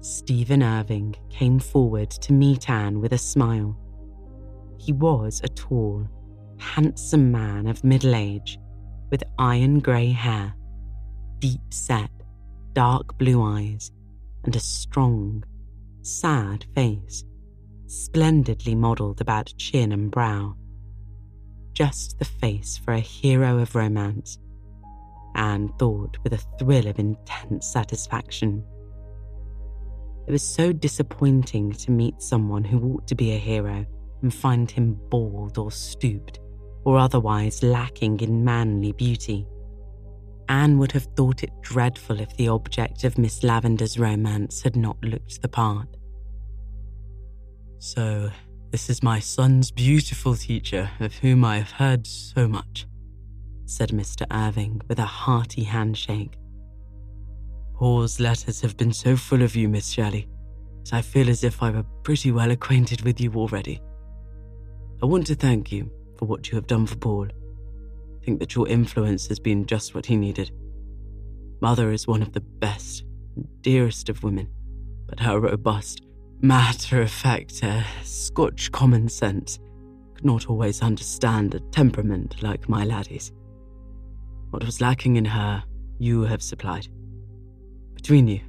[0.00, 3.78] Stephen Irving came forward to meet Anne with a smile.
[4.78, 6.08] He was a tall,
[6.58, 8.58] handsome man of middle age
[9.10, 10.54] with iron grey hair,
[11.38, 12.10] deep set,
[12.72, 13.92] dark blue eyes,
[14.44, 15.44] and a strong,
[16.02, 17.24] sad face,
[17.86, 20.56] splendidly modelled about chin and brow.
[21.80, 24.38] Just the face for a hero of romance,
[25.34, 28.62] Anne thought with a thrill of intense satisfaction.
[30.28, 33.86] It was so disappointing to meet someone who ought to be a hero
[34.20, 36.38] and find him bald or stooped
[36.84, 39.46] or otherwise lacking in manly beauty.
[40.50, 45.02] Anne would have thought it dreadful if the object of Miss Lavender's romance had not
[45.02, 45.88] looked the part.
[47.78, 48.28] So,
[48.70, 52.86] this is my son's beautiful teacher, of whom I have heard so much,
[53.66, 54.26] said Mr.
[54.30, 56.36] Irving with a hearty handshake.
[57.74, 60.28] Paul's letters have been so full of you, Miss Shirley,
[60.84, 63.80] that I feel as if I were pretty well acquainted with you already.
[65.02, 67.26] I want to thank you for what you have done for Paul.
[67.26, 70.52] I think that your influence has been just what he needed.
[71.60, 73.02] Mother is one of the best
[73.34, 74.48] and dearest of women,
[75.08, 76.02] but her robust,
[76.40, 79.58] matter of fact, uh, Scotch common sense
[80.14, 83.32] could not always understand a temperament like my laddie's.
[84.50, 85.62] What was lacking in her,
[85.98, 86.88] you have supplied.
[87.94, 88.40] Between you,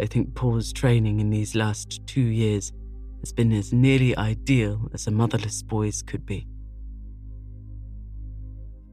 [0.00, 2.72] I think Paul's training in these last two years
[3.20, 6.46] has been as nearly ideal as a motherless boy's could be.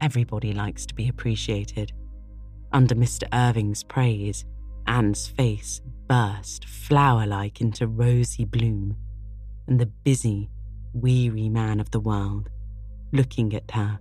[0.00, 1.92] Everybody likes to be appreciated.
[2.72, 3.24] Under Mr.
[3.32, 4.44] Irving's praise,
[4.86, 8.96] Anne's face burst flower like into rosy bloom,
[9.66, 10.48] and the busy,
[10.92, 12.48] weary man of the world,
[13.12, 13.98] looking at her,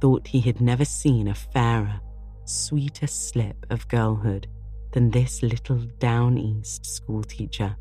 [0.00, 2.00] thought he had never seen a fairer,
[2.44, 4.46] sweeter slip of girlhood
[4.92, 7.76] than this little down east schoolteacher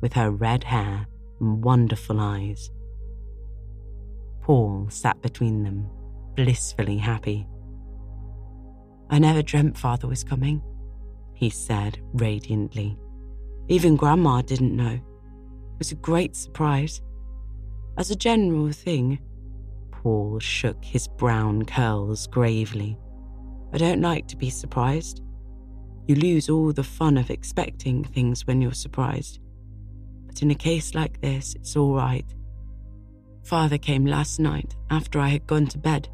[0.00, 1.06] with her red hair
[1.40, 2.70] and wonderful eyes.
[4.42, 5.88] Paul sat between them
[6.34, 7.46] blissfully happy.
[9.10, 10.62] I never dreamt father was coming,
[11.40, 12.98] he said radiantly.
[13.68, 14.92] Even Grandma didn't know.
[14.92, 17.00] It was a great surprise.
[17.96, 19.18] As a general thing,
[19.90, 22.98] Paul shook his brown curls gravely.
[23.72, 25.22] I don't like to be surprised.
[26.06, 29.40] You lose all the fun of expecting things when you're surprised.
[30.26, 32.26] But in a case like this, it's all right.
[33.44, 36.10] Father came last night after I had gone to bed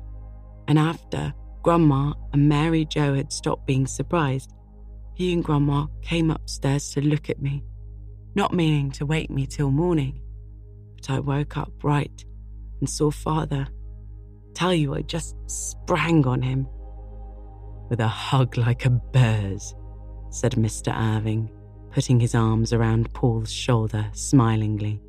[0.69, 4.53] and after Grandma and Mary Joe had stopped being surprised,
[5.17, 7.65] he and Grandma came upstairs to look at me,
[8.35, 10.21] not meaning to wake me till morning.
[10.97, 12.27] But I woke up bright
[12.81, 13.67] and saw Father.
[14.53, 16.69] Tell you, I just sprang on him.
[17.89, 19.75] With a hug like a bear's,
[20.29, 20.95] said Mr.
[20.95, 21.51] Irving,
[21.93, 25.01] putting his arms around Paul's shoulder smilingly.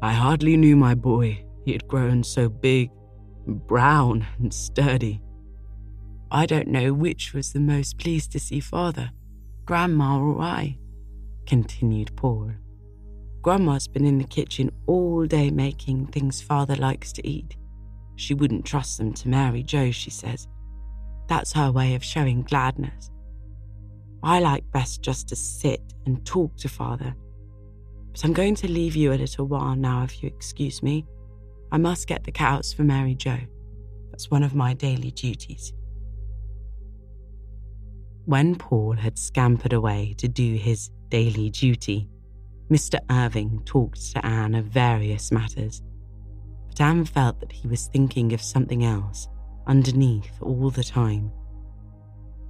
[0.00, 1.44] I hardly knew my boy.
[1.66, 2.90] He had grown so big
[3.46, 5.20] brown and sturdy.
[6.32, 9.10] I don't know which was the most pleased to see father,
[9.64, 10.78] Grandma or I,
[11.46, 12.52] continued Paul.
[13.42, 17.56] Grandma's been in the kitchen all day making things father likes to eat.
[18.14, 20.46] She wouldn't trust them to Mary Joe, she says.
[21.26, 23.10] That's her way of showing gladness.
[24.22, 27.14] I like best just to sit and talk to father.
[28.12, 31.06] But I'm going to leave you a little while now, if you excuse me.
[31.72, 33.38] I must get the cows for Mary Joe.
[34.10, 35.72] That's one of my daily duties.
[38.30, 42.08] When Paul had scampered away to do his daily duty,
[42.70, 43.00] Mr.
[43.10, 45.82] Irving talked to Anne of various matters.
[46.68, 49.26] But Anne felt that he was thinking of something else
[49.66, 51.32] underneath all the time.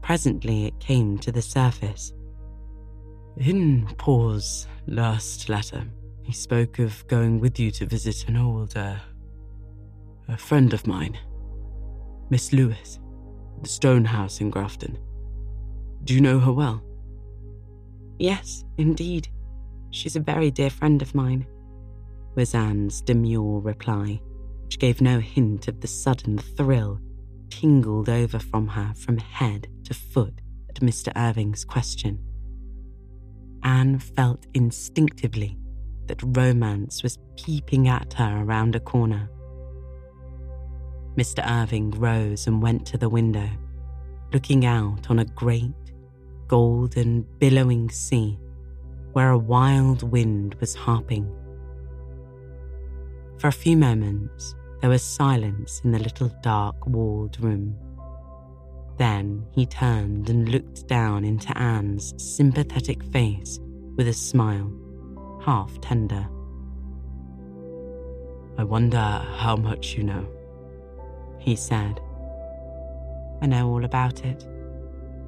[0.03, 2.13] Presently it came to the surface.
[3.39, 5.85] In Paul's last letter,
[6.23, 8.97] he spoke of going with you to visit an old uh,
[10.29, 11.17] a friend of mine,
[12.29, 12.99] Miss Lewis,
[13.63, 14.99] the Stone House in Grafton.
[16.05, 16.83] Do you know her well?
[18.19, 19.29] Yes, indeed.
[19.91, 21.47] She's a very dear friend of mine,
[22.35, 24.21] was Anne's demure reply,
[24.65, 27.01] which gave no hint of the sudden thrill
[27.51, 31.13] tingled over from her from head to foot at Mr.
[31.17, 32.19] Irving's question.
[33.63, 35.59] Anne felt instinctively
[36.07, 39.29] that romance was peeping at her around a corner.
[41.17, 41.45] Mr.
[41.47, 43.49] Irving rose and went to the window,
[44.33, 45.73] looking out on a great,
[46.51, 48.37] golden, billowing sea
[49.13, 51.33] where a wild wind was harping.
[53.39, 57.77] For a few moments, there was silence in the little dark walled room.
[58.99, 63.61] Then he turned and looked down into Anne's sympathetic face
[63.95, 64.73] with a smile,
[65.45, 66.29] half tender.
[68.59, 70.27] I wonder how much you know,
[71.39, 72.01] he said.
[73.41, 74.45] I know all about it,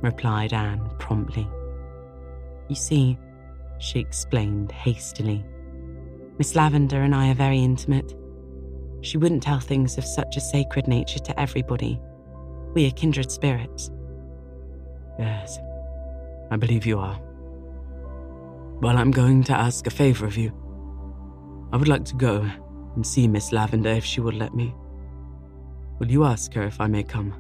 [0.03, 1.49] replied Anne promptly.
[2.69, 3.19] You see,
[3.79, 5.45] she explained hastily,
[6.39, 8.15] Miss Lavender and I are very intimate.
[9.03, 12.01] She wouldn't tell things of such a sacred nature to everybody.
[12.75, 13.91] We are kindred spirits.
[15.19, 15.59] Yes,
[16.51, 17.21] I believe you are.
[18.81, 20.53] Well, I'm going to ask a favor of you.
[21.73, 22.49] I would like to go
[22.95, 24.75] and see Miss Lavender if she will let me.
[25.99, 27.35] Will you ask her if I may come?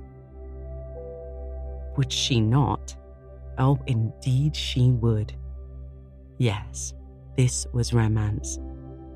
[1.96, 2.94] Would she not?
[3.58, 5.32] Oh, indeed she would.
[6.38, 6.94] Yes,
[7.36, 8.58] this was romance.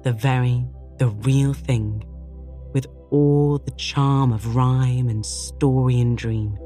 [0.02, 0.64] The very,
[0.98, 2.04] the real thing,
[2.72, 6.58] with all the charm of rhyme and story and dream.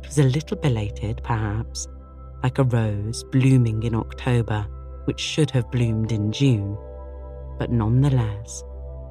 [0.00, 1.88] It was a little belated, perhaps,
[2.42, 4.66] like a rose blooming in October,
[5.04, 6.76] which should have bloomed in June,
[7.58, 8.64] but nonetheless,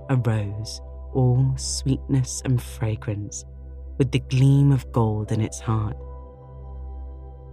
[0.10, 0.82] a rose
[1.14, 3.46] all sweetness and fragrance,
[3.98, 5.98] with the gleam of gold in its heart.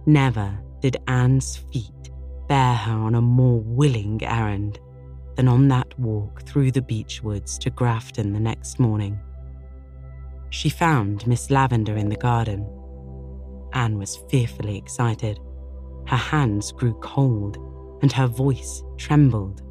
[0.05, 2.09] Never did Anne's feet
[2.47, 4.79] bear her on a more willing errand
[5.35, 9.19] than on that walk through the beech woods to Grafton the next morning.
[10.49, 12.67] She found Miss Lavender in the garden.
[13.73, 15.39] Anne was fearfully excited.
[16.07, 17.57] Her hands grew cold
[18.01, 19.61] and her voice trembled.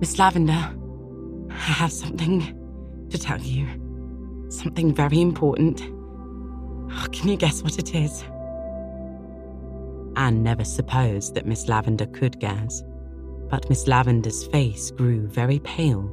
[0.00, 0.74] Miss Lavender,
[1.50, 3.87] I have something to tell you.
[4.48, 5.82] Something very important.
[6.90, 8.24] Oh, can you guess what it is?
[10.16, 12.82] Anne never supposed that Miss Lavender could guess,
[13.50, 16.10] but Miss Lavender's face grew very pale,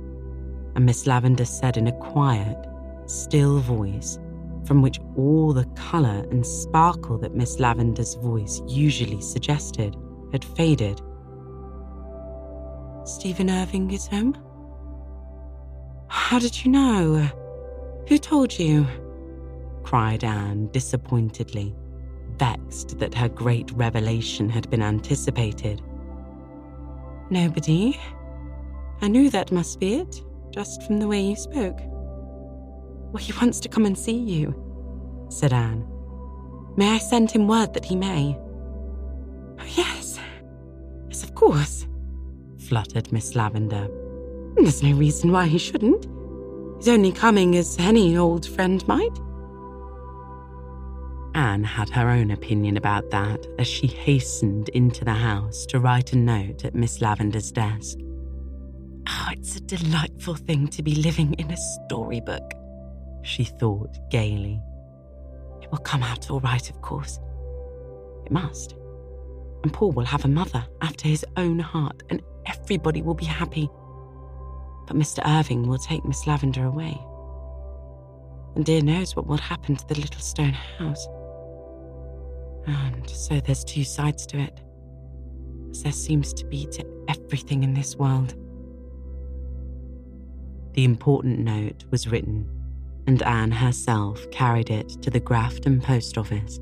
[0.76, 2.58] and Miss Lavender said in a quiet,
[3.06, 4.20] still voice,
[4.66, 9.96] from which all the colour and sparkle that Miss Lavender's voice usually suggested
[10.32, 11.02] had faded.
[13.06, 14.38] Stephen Irving is home?
[16.08, 17.30] How did you know?
[18.08, 18.86] Who told you?
[19.84, 21.76] cried Anne disappointedly,
[22.38, 25.82] vexed that her great revelation had been anticipated.
[27.30, 28.00] Nobody.
[29.02, 31.80] I knew that must be it, just from the way you spoke.
[31.80, 34.54] Well, he wants to come and see you,
[35.30, 35.88] said Anne.
[36.78, 38.38] May I send him word that he may?
[39.60, 40.20] Oh, yes.
[41.08, 41.88] Yes, of course,
[42.68, 43.88] fluttered Miss Lavender.
[44.56, 46.08] There's no reason why he shouldn't.
[46.88, 49.20] Only coming as any old friend might.
[51.34, 56.14] Anne had her own opinion about that as she hastened into the house to write
[56.14, 57.98] a note at Miss Lavender's desk.
[59.10, 62.54] Oh, it's a delightful thing to be living in a storybook,
[63.24, 64.62] she thought gaily.
[65.62, 67.20] It will come out all right, of course.
[68.26, 68.76] It must.
[69.64, 73.70] And Paul will have a mother after his own heart, and everybody will be happy
[74.88, 75.20] but Mr.
[75.26, 77.00] Irving will take Miss Lavender away.
[78.56, 81.08] And dear knows what will happen to the little stone house.
[82.68, 84.62] And so there's two sides to it,
[85.72, 88.34] as there seems to be to everything in this world.
[90.74, 92.50] The important note was written,
[93.08, 96.60] and Anne herself carried it to the Grafton post office,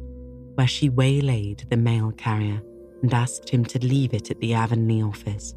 [0.55, 2.61] where she waylaid the mail carrier
[3.01, 5.53] and asked him to leave it at the Avonlea office.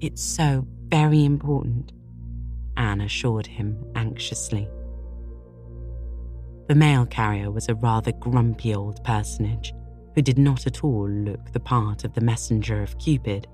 [0.00, 1.92] It's so very important,
[2.76, 4.68] Anne assured him anxiously.
[6.68, 9.72] The mail carrier was a rather grumpy old personage
[10.14, 13.46] who did not at all look the part of the messenger of Cupid,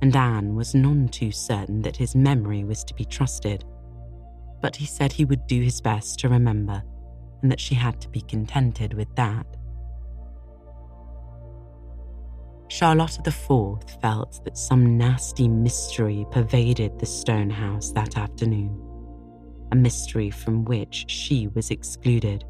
[0.00, 3.64] and Anne was none too certain that his memory was to be trusted.
[4.62, 6.82] But he said he would do his best to remember,
[7.42, 9.46] and that she had to be contented with that.
[12.68, 18.78] Charlotta IV felt that some nasty mystery pervaded the stone house that afternoon,
[19.72, 22.44] a mystery from which she was excluded.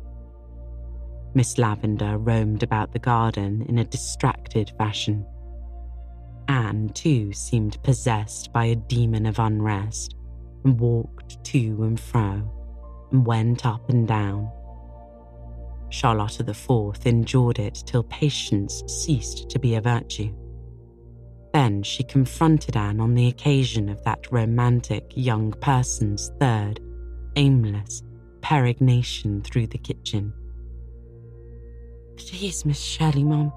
[1.34, 5.24] Miss Lavender roamed about the garden in a distracted fashion.
[6.48, 10.16] Anne, too, seemed possessed by a demon of unrest
[10.64, 12.42] and walked to and fro
[13.12, 14.50] and went up and down
[15.90, 20.34] Charlotta IV endured it till patience ceased to be a virtue.
[21.54, 26.80] Then she confronted Anne on the occasion of that romantic young person's third,
[27.36, 28.02] aimless
[28.40, 30.32] peregrination through the kitchen.
[32.16, 33.52] Please, Miss Shirley, Mum,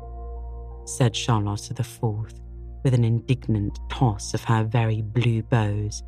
[0.86, 2.40] said Charlotta Fourth,
[2.84, 6.04] with an indignant toss of her very blue bows.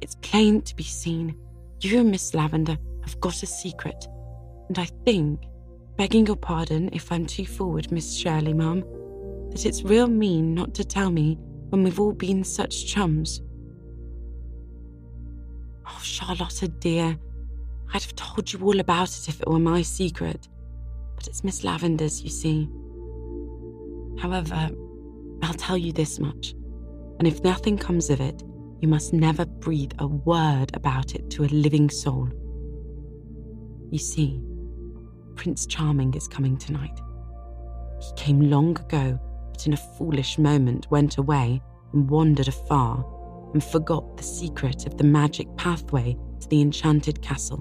[0.00, 1.36] It's plain to be seen
[1.82, 4.06] you and Miss Lavender have got a secret,
[4.72, 5.38] and I think,
[5.98, 8.82] begging your pardon if I'm too forward, Miss Shirley, ma'am,
[9.50, 11.36] that it's real mean not to tell me
[11.68, 13.42] when we've all been such chums.
[15.86, 17.18] Oh, Charlotta, dear,
[17.92, 20.48] I'd have told you all about it if it were my secret,
[21.16, 22.66] but it's Miss Lavender's, you see.
[24.22, 24.70] However,
[25.42, 26.54] I'll tell you this much,
[27.18, 28.42] and if nothing comes of it,
[28.80, 32.30] you must never breathe a word about it to a living soul.
[33.90, 34.40] You see,
[35.42, 37.00] Prince Charming is coming tonight.
[38.00, 39.18] He came long ago,
[39.50, 41.60] but in a foolish moment went away
[41.92, 43.04] and wandered afar
[43.52, 47.56] and forgot the secret of the magic pathway to the enchanted castle,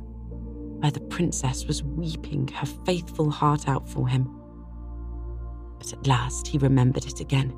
[0.80, 4.30] where the princess was weeping her faithful heart out for him.
[5.80, 7.50] But at last he remembered it again,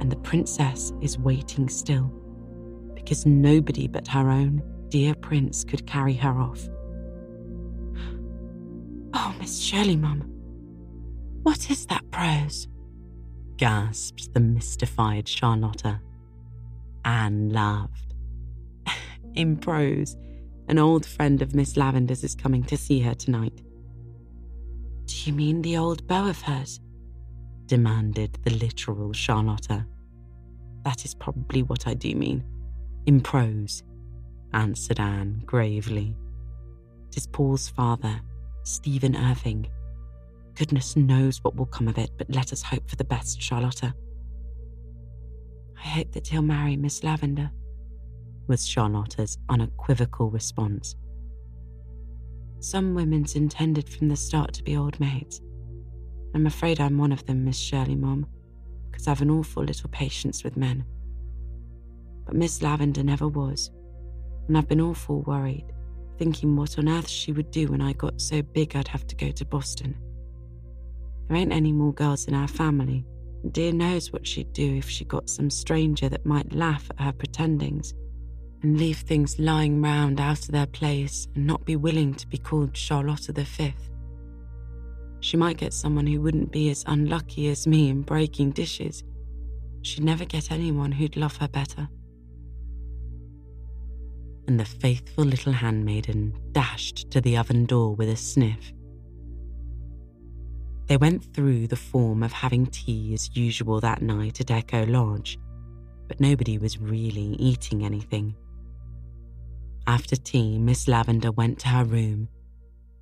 [0.00, 2.12] and the princess is waiting still,
[2.94, 6.68] because nobody but her own dear prince could carry her off.
[9.16, 10.22] Oh, Miss Shirley, Mum,
[11.44, 12.66] what is that prose?
[13.56, 16.00] gasped the mystified Charlotta.
[17.04, 18.14] Anne laughed.
[19.34, 20.16] In prose,
[20.66, 23.62] an old friend of Miss Lavender's is coming to see her tonight.
[25.04, 26.80] Do you mean the old beau of hers?
[27.66, 29.86] demanded the literal Charlotta.
[30.82, 32.42] That is probably what I do mean.
[33.06, 33.84] In prose,
[34.52, 36.16] answered Anne gravely.
[37.08, 38.20] It is Paul's father,
[38.64, 39.66] Stephen Irving.
[40.54, 43.94] Goodness knows what will come of it, but let us hope for the best, Charlotta.
[45.76, 47.50] I hope that he'll marry Miss Lavender,
[48.46, 50.96] was Charlotta's unequivocal response.
[52.60, 55.42] Some women's intended from the start to be old maids.
[56.34, 58.26] I'm afraid I'm one of them, Miss Shirley, Mom,
[58.90, 60.86] because I've an awful little patience with men.
[62.24, 63.70] But Miss Lavender never was,
[64.48, 65.66] and I've been awful worried,
[66.18, 69.16] thinking what on earth she would do when I got so big I'd have to
[69.16, 69.96] go to Boston.
[71.28, 73.06] There ain't any more girls in our family,
[73.50, 77.12] Dear knows what she'd do if she got some stranger that might laugh at her
[77.12, 77.92] pretendings
[78.62, 82.38] and leave things lying round out of their place and not be willing to be
[82.38, 83.90] called Charlotta the Fifth.
[85.20, 89.04] She might get someone who wouldn't be as unlucky as me in breaking dishes.
[89.82, 91.88] She'd never get anyone who'd love her better.
[94.46, 98.72] And the faithful little handmaiden dashed to the oven door with a sniff
[100.86, 105.38] they went through the form of having tea as usual that night at Echo Lodge,
[106.08, 108.34] but nobody was really eating anything.
[109.86, 112.28] After tea, Miss Lavender went to her room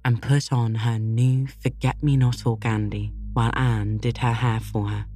[0.05, 4.89] and put on her new forget me not organdy while Anne did her hair for
[4.89, 5.07] her.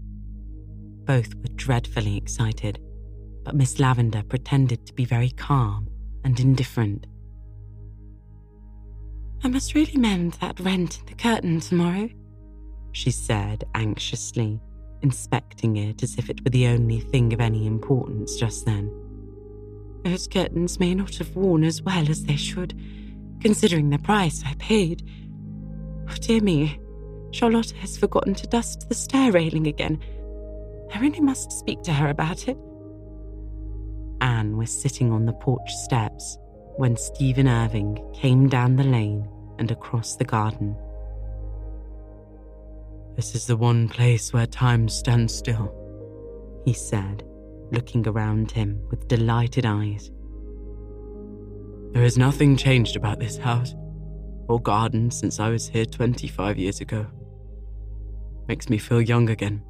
[1.04, 2.80] Both were dreadfully excited,
[3.44, 5.88] but Miss Lavender pretended to be very calm
[6.26, 7.06] and indifferent.
[9.44, 12.08] I must really mend that rent in the curtain tomorrow,
[12.90, 14.60] she said anxiously,
[15.02, 18.90] inspecting it as if it were the only thing of any importance just then.
[20.02, 22.74] Those curtains may not have worn as well as they should,
[23.40, 25.08] considering the price I paid.
[26.10, 26.80] Oh, dear me,
[27.30, 30.00] Charlotta has forgotten to dust the stair railing again.
[30.92, 32.58] I really must speak to her about it.
[34.26, 36.36] Anne was sitting on the porch steps
[36.78, 39.28] when Stephen Irving came down the lane
[39.60, 40.76] and across the garden.
[43.14, 45.72] This is the one place where time stands still,
[46.64, 47.22] he said,
[47.70, 50.10] looking around him with delighted eyes.
[51.92, 53.76] There is nothing changed about this house
[54.48, 57.06] or garden since I was here 25 years ago.
[58.48, 59.62] Makes me feel young again.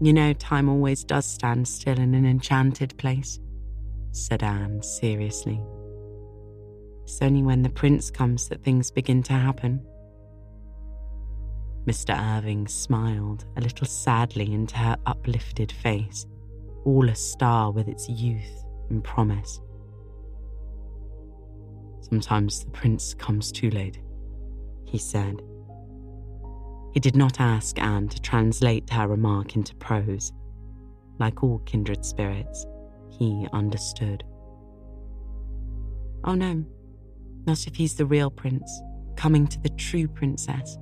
[0.00, 3.40] You know, time always does stand still in an enchanted place,
[4.12, 5.60] said Anne seriously.
[7.02, 9.84] It's only when the prince comes that things begin to happen.
[11.84, 12.16] Mr.
[12.36, 16.26] Irving smiled a little sadly into her uplifted face,
[16.84, 19.60] all a star with its youth and promise.
[22.02, 23.98] Sometimes the prince comes too late,
[24.84, 25.42] he said.
[26.92, 30.32] He did not ask Anne to translate her remark into prose.
[31.18, 32.66] Like all kindred spirits,
[33.10, 34.24] he understood.
[36.24, 36.64] Oh no,
[37.46, 38.70] not if he's the real prince,
[39.16, 40.78] coming to the true princess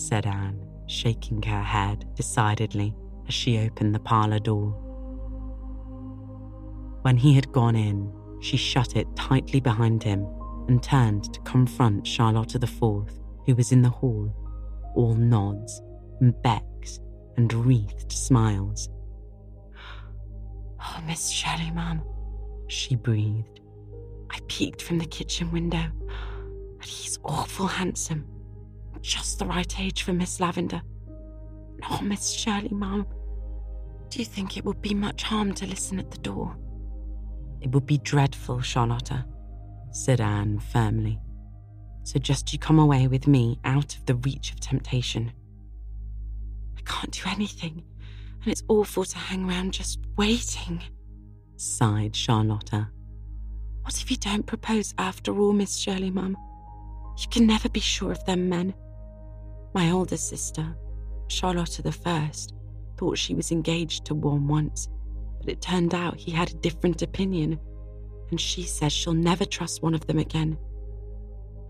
[0.00, 2.94] said Anne, shaking her head decidedly
[3.28, 4.70] as she opened the parlour door.
[7.02, 10.26] When he had gone in, she shut it tightly behind him
[10.68, 14.34] and turned to confront Charlotta Fourth, who was in the hall,
[14.94, 15.82] all nods
[16.20, 17.00] and becks
[17.36, 18.88] and wreathed smiles.
[20.82, 22.02] Oh, Miss Shirley, ma'am,
[22.68, 23.60] she breathed.
[24.30, 28.26] I peeked from the kitchen window, and he's awful handsome.
[29.00, 30.82] Just the right age for Miss Lavender.
[31.90, 33.06] Oh, Miss Shirley, ma'am,
[34.10, 36.56] do you think it would be much harm to listen at the door?
[37.60, 39.24] It would be dreadful, Charlotta,
[39.92, 41.20] said Anne firmly.
[42.04, 45.32] Just you come away with me out of the reach of temptation.
[46.76, 47.84] I can't do anything,
[48.42, 50.82] and it's awful to hang around just waiting,
[51.56, 52.88] sighed Charlotta.
[53.82, 56.36] What if you don't propose after all, Miss Shirley, Mum?
[57.18, 58.74] You can never be sure of them men.
[59.72, 60.76] My older sister,
[61.28, 62.54] Charlotta the First,
[62.96, 64.88] thought she was engaged to one once,
[65.38, 67.58] but it turned out he had a different opinion,
[68.30, 70.58] and she says she'll never trust one of them again.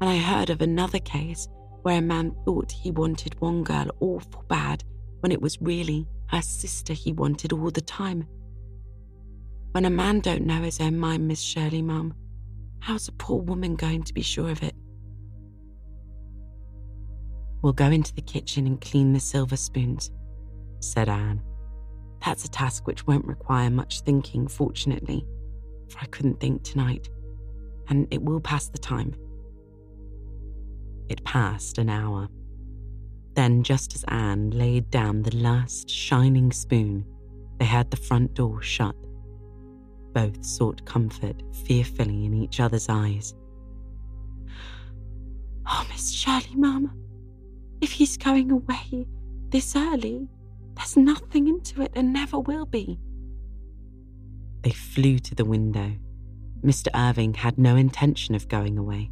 [0.00, 1.48] And I heard of another case
[1.82, 4.84] where a man thought he wanted one girl awful bad
[5.20, 8.26] when it was really her sister he wanted all the time.
[9.72, 12.14] When a man don't know his own mind, Miss Shirley, Mum,
[12.80, 14.74] how's a poor woman going to be sure of it?
[17.62, 20.10] We'll go into the kitchen and clean the silver spoons,
[20.80, 21.42] said Anne.
[22.24, 25.26] That's a task which won't require much thinking, fortunately,
[25.90, 27.08] for I couldn't think tonight,
[27.88, 29.14] and it will pass the time.
[31.10, 32.28] It passed an hour.
[33.34, 37.04] Then, just as Anne laid down the last shining spoon,
[37.58, 38.94] they heard the front door shut.
[40.12, 43.34] Both sought comfort fearfully in each other's eyes.
[45.66, 46.94] Oh, Miss Shirley, Mama,
[47.80, 49.08] if he's going away
[49.48, 50.28] this early,
[50.76, 53.00] there's nothing into it and never will be.
[54.62, 55.92] They flew to the window.
[56.64, 56.88] Mr.
[56.94, 59.10] Irving had no intention of going away.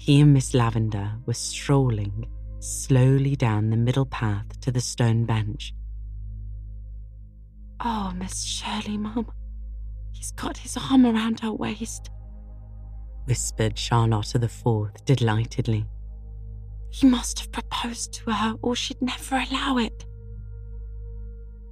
[0.00, 2.26] He and Miss Lavender were strolling
[2.58, 5.74] slowly down the middle path to the stone bench.
[7.84, 9.30] Oh, Miss Shirley, Mum,
[10.10, 12.08] he's got his arm around her waist,
[13.26, 15.84] whispered Charlotta the Fourth delightedly.
[16.88, 20.06] He must have proposed to her, or she'd never allow it.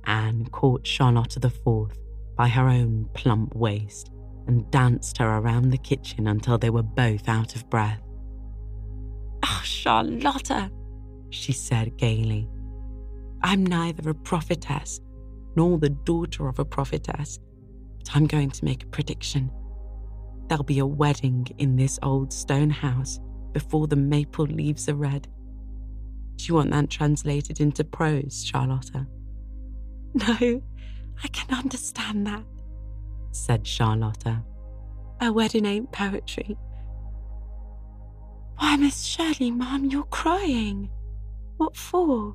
[0.05, 1.99] Anne caught Charlotta the Fourth
[2.37, 4.11] by her own plump waist
[4.47, 8.03] and danced her around the kitchen until they were both out of breath.
[9.51, 10.71] Oh, Charlotta,
[11.31, 12.49] she said gaily.
[13.43, 15.01] I'm neither a prophetess
[15.57, 17.39] nor the daughter of a prophetess,
[17.99, 19.51] but I'm going to make a prediction.
[20.49, 23.21] There'll be a wedding in this old stone house
[23.53, 25.29] before the maple leaves are red.
[26.37, 29.07] Do you want that translated into prose, Charlotta?
[30.15, 30.63] No,
[31.23, 32.45] I can understand that,
[33.33, 34.43] said Charlotta.
[35.21, 36.57] A wedding ain't poetry.
[38.59, 40.91] Why, Miss Shirley, Mum, you're crying.
[41.59, 42.35] What for?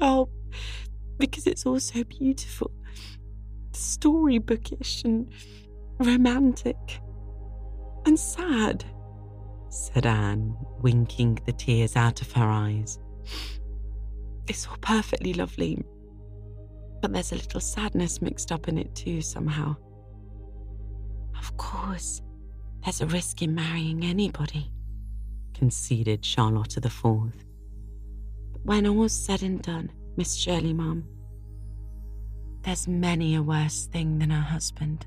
[0.00, 0.28] Oh,
[1.18, 2.72] because it's all so beautiful,
[3.72, 5.30] storybookish and
[5.98, 7.00] romantic
[8.04, 8.84] and sad,
[9.68, 12.98] said Anne, winking the tears out of her eyes.
[14.48, 15.82] It's all perfectly lovely,
[17.00, 19.76] but there's a little sadness mixed up in it too, somehow.
[21.38, 22.22] Of course,
[22.84, 24.70] there's a risk in marrying anybody,
[25.54, 27.44] conceded Charlotta the Fourth.
[28.52, 31.04] But when all's said and done, Miss Shirley, Mum,
[32.62, 35.06] there's many a worse thing than a husband.